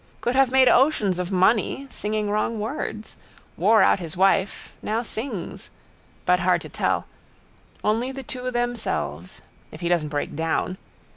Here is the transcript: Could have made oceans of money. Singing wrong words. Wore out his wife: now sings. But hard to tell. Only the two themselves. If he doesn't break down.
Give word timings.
Could 0.19 0.35
have 0.35 0.49
made 0.49 0.67
oceans 0.67 1.19
of 1.19 1.31
money. 1.31 1.85
Singing 1.91 2.31
wrong 2.31 2.59
words. 2.59 3.17
Wore 3.55 3.83
out 3.83 3.99
his 3.99 4.17
wife: 4.17 4.71
now 4.81 5.03
sings. 5.03 5.69
But 6.25 6.39
hard 6.39 6.61
to 6.61 6.69
tell. 6.69 7.05
Only 7.83 8.11
the 8.11 8.23
two 8.23 8.49
themselves. 8.49 9.41
If 9.71 9.81
he 9.81 9.89
doesn't 9.89 10.09
break 10.09 10.35
down. 10.35 10.79